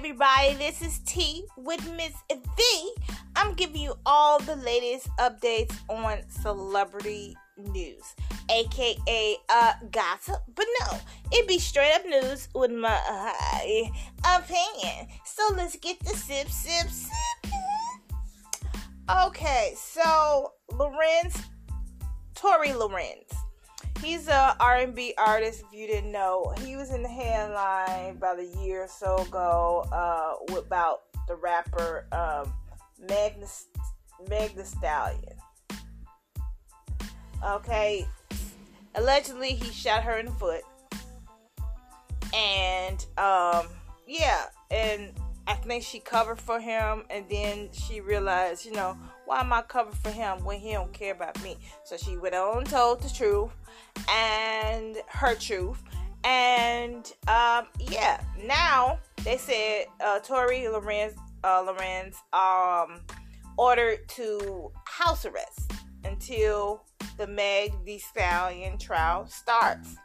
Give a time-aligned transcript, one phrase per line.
[0.00, 0.54] everybody.
[0.54, 2.94] This is Tea with Miss V.
[3.36, 8.02] I'm giving you all the latest updates on celebrity news,
[8.48, 10.40] aka uh, gossip.
[10.54, 10.98] But no,
[11.32, 15.08] it be straight up news with my uh, opinion.
[15.26, 17.52] So let's get the sip, sip, sip.
[19.26, 21.44] Okay, so Lanez,
[22.34, 23.39] Tory Lanez
[24.02, 25.62] he's a R&B artist.
[25.66, 29.86] If you didn't know, he was in the headline about a year or so ago
[29.92, 32.52] uh, about the rapper um,
[33.08, 33.66] Magnus
[34.64, 35.36] Stallion.
[37.44, 38.06] Okay,
[38.94, 40.62] allegedly he shot her in the foot,
[42.34, 43.66] and um,
[45.62, 48.96] think she covered for him, and then she realized, you know,
[49.26, 51.56] why am I covering for him when he don't care about me?
[51.84, 53.52] So she went on and told the truth
[54.08, 55.82] and her truth.
[56.24, 63.00] And um, yeah, now they said uh, Tory Lanez, uh, Lanez um,
[63.56, 65.72] ordered to house arrest
[66.04, 66.84] until
[67.16, 69.96] the Meg the Stallion trial starts.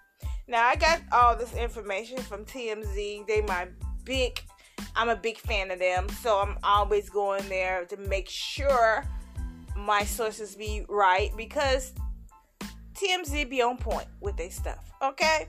[0.47, 3.27] Now I got all this information from TMZ.
[3.27, 3.67] They my
[4.03, 4.39] big
[4.95, 9.05] I'm a big fan of them, so I'm always going there to make sure
[9.75, 11.93] my sources be right because
[12.93, 14.91] TMZ be on point with their stuff.
[15.01, 15.47] Okay,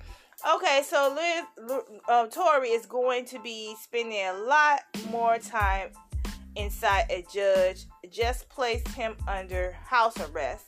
[0.55, 0.83] okay.
[0.85, 5.91] So Liz, uh, Tory is going to be spending a lot more time
[6.57, 7.85] inside a judge.
[8.11, 10.67] Just placed him under house arrest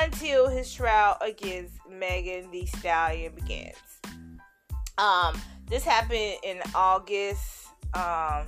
[0.00, 3.76] until his trial against Megan Thee Stallion begins.
[4.98, 7.61] Um, this happened in August.
[7.94, 8.46] Um,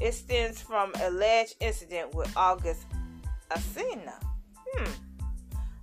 [0.00, 2.86] it stems from alleged incident with August
[3.50, 4.14] Alsina.
[4.72, 4.90] Hmm.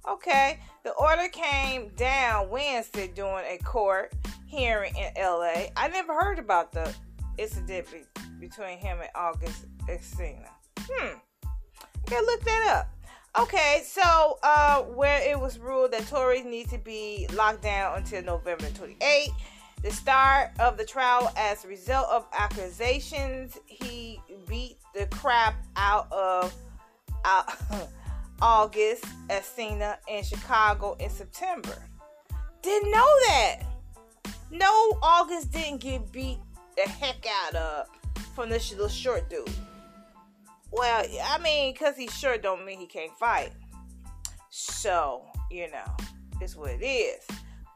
[0.10, 4.14] Okay, the order came down Wednesday during a court
[4.46, 5.68] hearing in LA.
[5.76, 6.94] I never heard about the
[7.38, 10.50] incident be- between him and August Alsina.
[10.80, 11.18] Hmm.
[12.06, 12.98] Gotta look that up.
[13.40, 18.24] Okay, so uh, where it was ruled that Tories need to be locked down until
[18.24, 19.30] November 28.
[19.84, 26.12] The start of the trial, as a result of accusations, he beat the crap out
[26.12, 26.54] of
[27.24, 27.44] uh,
[28.42, 31.76] August Alsina in Chicago in September.
[32.62, 33.60] Didn't know that.
[34.50, 36.40] No, August didn't get beat
[36.76, 37.88] the heck out of
[38.34, 39.50] from this little short dude.
[40.72, 43.52] Well, I mean, because he's short don't mean he can't fight.
[44.50, 45.96] So, you know,
[46.42, 47.26] it's what it is.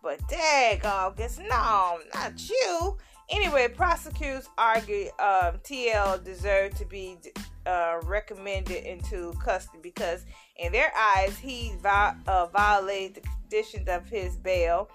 [0.01, 2.97] But dag, August, no, not you.
[3.29, 7.17] Anyway, prosecutors argue um, TL deserved to be
[7.65, 10.25] uh, recommended into custody because,
[10.57, 14.89] in their eyes, he vi- uh, violated the conditions of his bail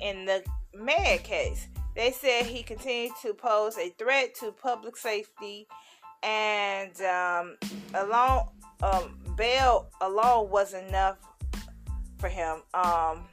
[0.00, 0.42] in the
[0.74, 1.68] Meg case.
[1.94, 5.66] They said he continued to pose a threat to public safety,
[6.22, 7.56] and um,
[7.94, 8.48] alone
[8.82, 11.18] um, bail alone was enough
[12.18, 12.62] for him.
[12.72, 13.24] Um,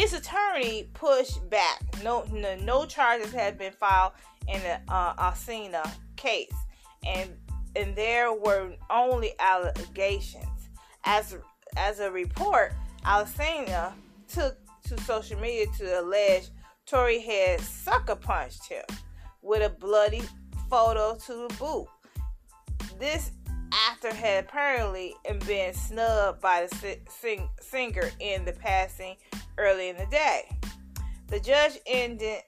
[0.00, 1.82] his attorney pushed back.
[2.02, 4.12] No, no, no charges had been filed
[4.48, 6.54] in the uh, Alsina case,
[7.06, 7.30] and
[7.76, 10.46] and there were only allegations.
[11.04, 11.36] As
[11.76, 12.72] as a report,
[13.04, 13.92] Alsina
[14.26, 14.56] took
[14.88, 16.48] to social media to allege
[16.86, 18.84] Tory had sucker punched him
[19.42, 20.22] with a bloody
[20.70, 21.86] photo to the boot.
[22.98, 23.32] This
[23.90, 25.14] actor had apparently
[25.46, 29.16] been snubbed by the sing- singer in the passing
[29.60, 30.48] early in the day.
[31.28, 32.40] The judge ended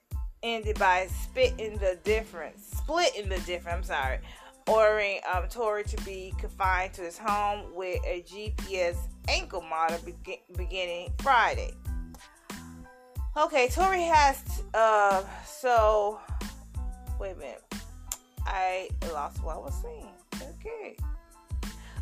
[0.43, 3.77] ended by splitting the difference, splitting the difference.
[3.77, 4.19] I'm sorry,
[4.67, 8.97] ordering um, Tory to be confined to his home with a GPS
[9.29, 11.75] ankle monitor be- beginning Friday.
[13.37, 14.43] Okay, Tory has
[14.75, 16.21] uh so
[17.21, 17.63] wait a minute.
[18.47, 20.09] I lost what I was saying.
[20.35, 20.97] Okay.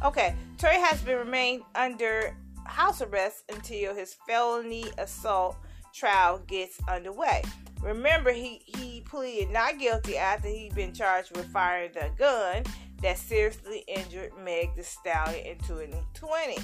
[0.02, 2.34] Okay, Tory has been remained under
[2.70, 5.56] house arrest until his felony assault
[5.94, 7.42] trial gets underway.
[7.82, 12.62] Remember, he, he pleaded not guilty after he'd been charged with firing the gun
[13.02, 16.58] that seriously injured Meg the Stallion in 2020.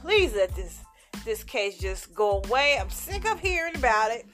[0.00, 0.80] Please let this
[1.24, 2.78] this case just go away.
[2.80, 4.26] I'm sick of hearing about it.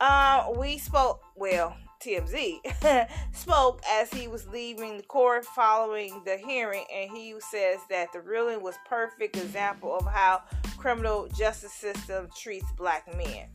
[0.00, 6.84] Uh, we spoke, well, TMZ, spoke as he was leaving the court following the hearing,
[6.92, 10.42] and he says that the ruling was perfect example of how
[10.76, 13.46] criminal justice system treats black men.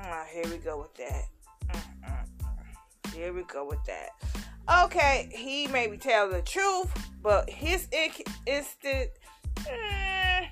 [0.00, 1.24] Uh, here we go with that.
[3.12, 4.10] Here we go with that.
[4.84, 6.90] Okay, he may be telling the truth,
[7.22, 7.88] but his
[8.46, 9.10] instant,
[9.56, 10.46] mm,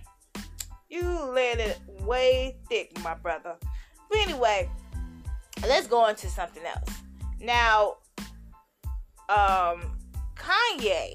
[0.88, 3.54] you let it way thick, my brother.
[4.10, 4.68] But anyway,
[5.62, 6.97] let's go into something else.
[7.40, 7.96] Now,
[9.28, 9.96] um,
[10.36, 11.14] Kanye,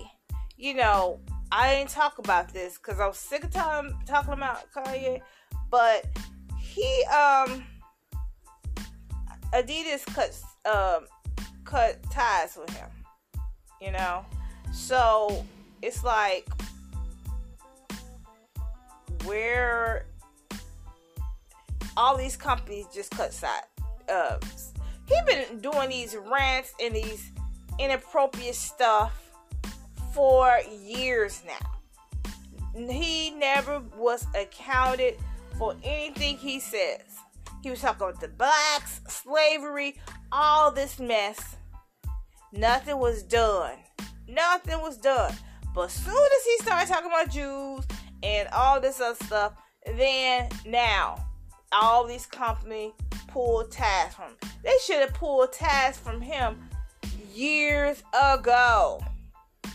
[0.57, 1.19] you know,
[1.51, 5.21] I didn't talk about this because I was sick of talking talking about Kanye,
[5.69, 6.05] but
[6.57, 7.65] he um
[9.53, 10.35] Adidas cut
[10.65, 11.05] um
[11.63, 12.89] cut ties with him,
[13.81, 14.25] you know,
[14.71, 15.45] so
[15.81, 16.47] it's like
[19.25, 20.05] where
[21.95, 23.63] all these companies just cut side.
[24.09, 24.37] Uh,
[25.13, 27.31] he been doing these rants and these
[27.79, 29.13] inappropriate stuff
[30.13, 32.89] for years now.
[32.89, 35.17] He never was accounted
[35.57, 37.01] for anything he says.
[37.61, 39.99] He was talking about the blacks, slavery,
[40.31, 41.55] all this mess.
[42.51, 43.77] Nothing was done.
[44.27, 45.33] Nothing was done.
[45.73, 47.85] But as soon as he started talking about Jews
[48.21, 49.53] and all this other stuff,
[49.97, 51.25] then now
[51.71, 52.91] all these companies
[53.33, 54.51] pulled ties from him.
[54.63, 56.69] They should have pulled ties from him
[57.33, 59.03] years ago.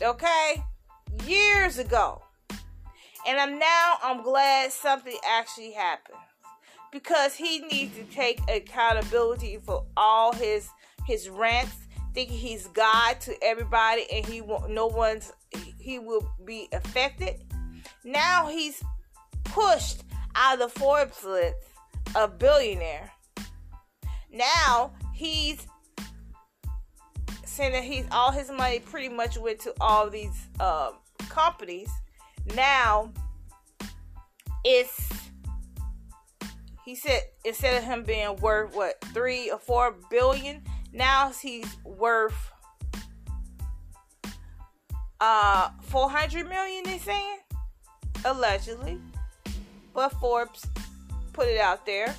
[0.01, 0.63] Okay?
[1.27, 2.23] Years ago.
[3.27, 6.19] And I'm now I'm glad something actually happened.
[6.93, 10.71] Because he needs to take accountability for all his
[11.07, 11.77] his rants,
[12.15, 15.33] thinking he's God to everybody and he won't no one's
[15.81, 17.45] he will be affected.
[18.05, 18.83] Now he's
[19.45, 21.57] pushed out of the Forbes list
[22.15, 23.11] a billionaire.
[24.33, 25.67] Now he's
[27.45, 30.93] saying that he's all his money pretty much went to all these uh,
[31.29, 31.91] companies.
[32.55, 33.13] Now
[34.65, 35.09] it's
[36.85, 42.53] he said instead of him being worth what three or four billion, now he's worth
[45.21, 46.85] uh 400 million.
[46.85, 47.39] They saying
[48.25, 48.99] allegedly,
[49.95, 50.67] but Forbes
[51.33, 52.15] put it out there.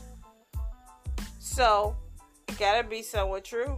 [1.49, 1.95] So,
[2.59, 3.75] gotta be somewhat true.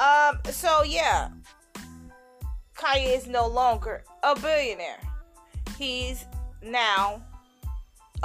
[0.00, 0.30] Ah.
[0.34, 1.28] Um, so yeah.
[2.74, 4.98] Kanye is no longer a billionaire.
[5.78, 6.26] He's
[6.60, 7.22] now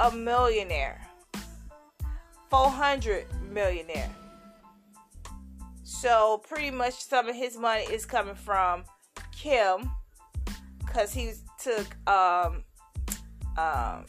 [0.00, 1.00] a millionaire.
[2.50, 4.10] 400 millionaire.
[5.84, 8.82] So pretty much some of his money is coming from
[9.32, 9.88] Kim
[10.84, 12.64] because he took um
[13.56, 14.04] um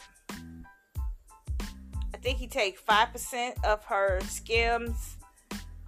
[2.22, 5.18] think he take five percent of her skims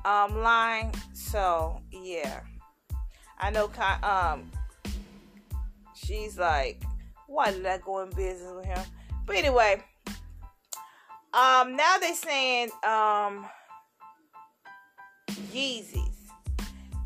[0.06, 0.91] um, line.
[1.13, 2.41] So yeah,
[3.39, 3.69] I know.
[4.03, 4.51] Um,
[5.95, 6.83] she's like,
[7.27, 8.80] why did I go in business with him?
[9.25, 9.83] But anyway,
[11.33, 13.45] um, now they're saying um,
[15.53, 16.09] Yeezys.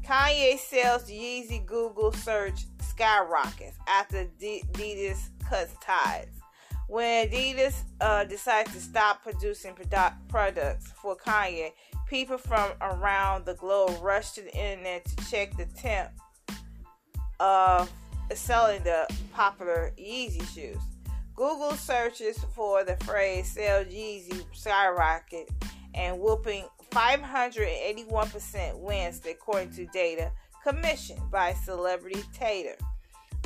[0.06, 6.30] Kanye sells Yeezy Google search skyrockets after Adidas cuts ties.
[6.88, 11.74] When Adidas uh, decided to stop producing produ- products for Kanye,
[12.08, 16.12] people from around the globe rushed to the internet to check the temp
[17.42, 17.92] of
[18.34, 20.78] selling the popular Yeezy shoes.
[21.36, 25.50] Google searches for the phrase "sell Yeezy" skyrocket
[25.94, 30.32] and whooping 581% Wednesday, according to data
[30.64, 32.76] commissioned by Celebrity Tater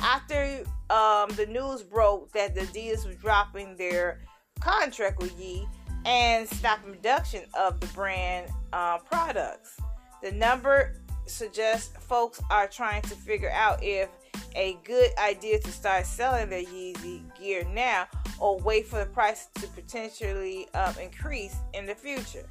[0.02, 4.20] after um, the news broke that the Adidas was dropping their
[4.60, 5.66] contract with Yee
[6.04, 9.78] and stopping production of the brand uh, products.
[10.22, 14.08] The number suggests folks are trying to figure out if
[14.56, 18.06] a good idea to start selling their Yeezy gear now
[18.38, 22.46] or wait for the price to potentially um, increase in the future.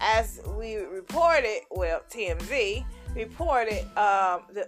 [0.00, 4.66] As we reported, well, TMZ reported um, the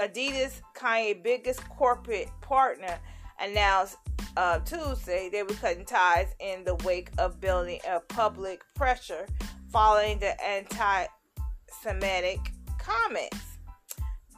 [0.00, 2.98] Adidas, Kanye biggest corporate partner,
[3.38, 3.96] announced
[4.36, 9.26] uh, Tuesday they were cutting ties in the wake of building a public pressure
[9.70, 12.38] following the anti-Semitic
[12.78, 13.36] comments.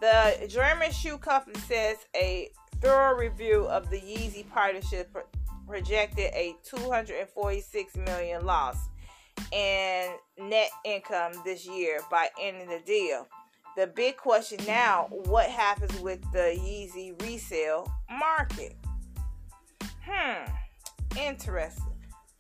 [0.01, 2.51] The German shoe company says a
[2.81, 5.17] thorough review of the Yeezy partnership
[5.69, 8.77] projected a 246 million loss
[9.53, 13.29] in net income this year by ending the deal
[13.77, 18.77] the big question now what happens with the Yeezy resale market?
[20.05, 20.45] Hmm,
[21.19, 21.85] interesting.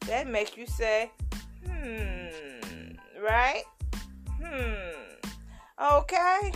[0.06, 1.10] That makes you say,
[1.66, 3.62] hmm, right?
[4.42, 6.52] Hmm, okay,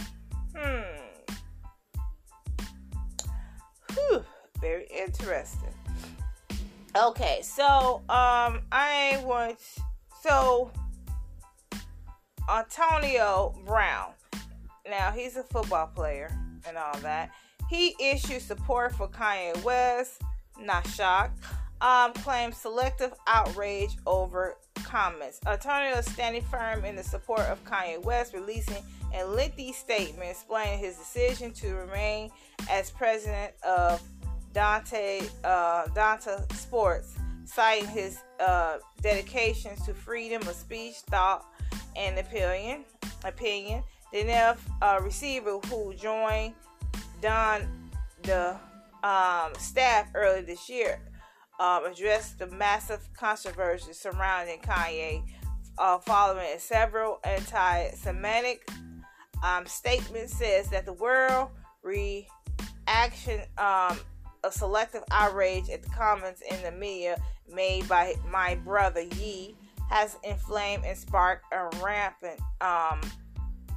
[0.55, 1.07] hmm.
[3.95, 4.25] Whew,
[4.61, 5.73] very interesting.
[6.97, 9.59] Okay, so um, I want
[10.23, 10.71] so
[12.49, 14.16] Antonio Brown
[14.91, 16.31] now, he's a football player
[16.67, 17.31] and all that.
[17.69, 20.23] He issued support for Kanye West.
[20.61, 21.39] Not shocked.
[21.81, 25.41] um, claims selective outrage over comments.
[25.47, 28.83] Antonio is standing firm in the support of Kanye West, releasing
[29.15, 32.31] a lengthy statement explaining his decision to remain
[32.71, 34.03] as president of
[34.55, 37.15] Donda uh, Donda Sports,
[37.45, 41.45] citing his uh, dedications to freedom of speech, thought,
[41.95, 42.85] and opinion.
[43.25, 43.83] Opinion.
[44.13, 46.55] The uh, receiver who joined
[47.21, 47.91] Don
[48.23, 48.57] the
[49.03, 51.01] um, staff earlier this year
[51.61, 55.23] um, addressed the massive controversy surrounding Kanye
[55.79, 58.69] uh, following several anti-Semitic
[59.43, 60.37] um, statements.
[60.37, 61.51] Says that the world
[61.83, 63.99] reaction um,
[64.45, 67.21] of selective outrage at the comments in the media
[67.53, 69.57] made by my brother Ye
[69.91, 73.01] has inflamed and sparked a rampant um,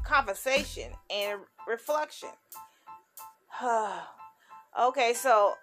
[0.09, 2.29] conversation and reflection.
[4.79, 5.53] okay, so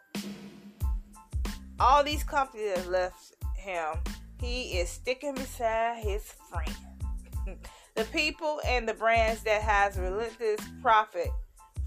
[1.80, 3.98] all these companies that left him,
[4.40, 7.58] he is sticking beside his friend.
[7.96, 11.30] the people and the brands that has relentless profit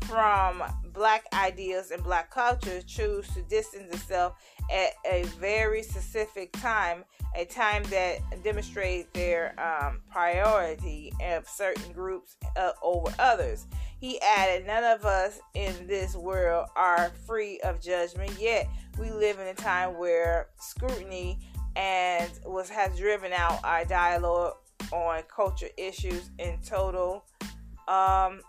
[0.09, 4.33] from black ideas and black culture choose to distance itself
[4.71, 12.37] at a very specific time, a time that demonstrates their um, priority of certain groups
[12.57, 13.67] uh, over others.
[13.99, 19.37] He added, None of us in this world are free of judgment, yet we live
[19.39, 21.39] in a time where scrutiny
[21.75, 24.55] and was has driven out our dialogue
[24.91, 27.25] on culture issues in total.
[27.87, 28.41] Um,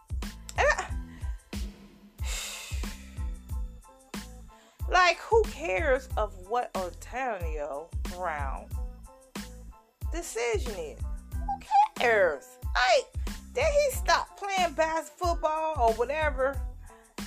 [4.90, 8.66] like, who cares of what Antonio Brown
[10.12, 11.00] decision is?
[11.35, 11.61] Who
[11.97, 12.47] cares?
[12.64, 13.06] Like,
[13.54, 16.61] did he stop playing basketball or whatever?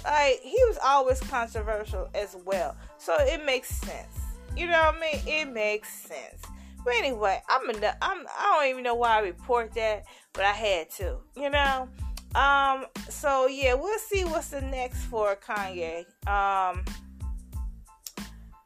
[0.04, 2.76] Like, he was always controversial as well.
[2.98, 4.20] So it makes sense.
[4.56, 5.22] You know what I mean?
[5.26, 6.44] It makes sense.
[6.84, 10.52] But anyway, I'm a, I'm I don't even know why I report that, but I
[10.52, 11.18] had to.
[11.36, 11.88] You know.
[12.36, 12.86] Um.
[13.10, 16.06] So yeah, we'll see what's the next for Kanye.
[16.28, 16.84] Um.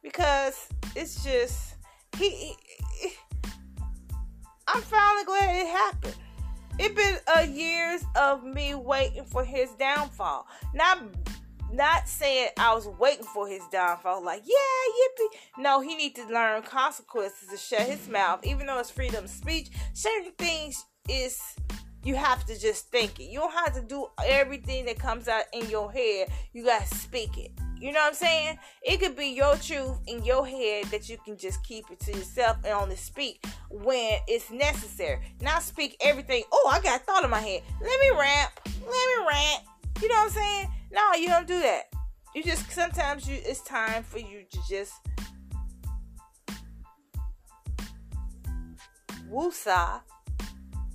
[0.02, 1.74] Because it's just
[2.16, 3.10] he, he
[4.66, 6.16] I'm finally glad it happened.
[6.78, 10.46] It been a years of me waiting for his downfall.
[10.74, 10.98] Not
[11.72, 15.62] not saying I was waiting for his downfall, like, yeah, yippee.
[15.62, 18.44] No, he need to learn consequences to shut his mouth.
[18.46, 21.40] Even though it's freedom of speech, certain things is
[22.04, 23.24] you have to just think it.
[23.24, 26.28] You don't have to do everything that comes out in your head.
[26.52, 27.52] You gotta speak it.
[27.80, 28.58] You know what I'm saying?
[28.82, 32.12] It could be your truth in your head that you can just keep it to
[32.12, 35.20] yourself and only speak when it's necessary.
[35.40, 36.42] Not speak everything.
[36.50, 37.62] Oh, I got thought in my head.
[37.80, 38.50] Let me rant.
[38.64, 39.62] Let me rant.
[40.02, 40.68] You know what I'm saying?
[40.90, 41.84] No, you don't do that.
[42.34, 44.94] You just sometimes you it's time for you to just
[49.30, 50.00] woosah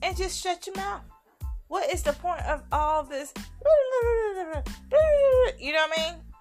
[0.02, 1.02] and just shut your mouth.
[1.68, 3.34] What is the point of all this?
[5.60, 6.33] You know what I mean?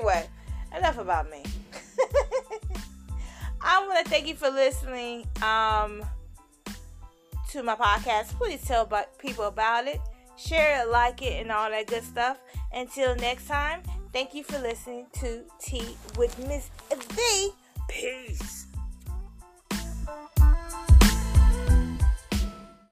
[0.00, 0.26] Anyway,
[0.74, 1.44] enough about me.
[3.60, 6.02] I want to thank you for listening um,
[7.50, 8.28] to my podcast.
[8.38, 10.00] Please tell people about it
[10.40, 12.38] share it, like it, and all that good stuff.
[12.72, 17.50] Until next time, thank you for listening to Tea with Miss V.
[17.88, 18.59] Peace.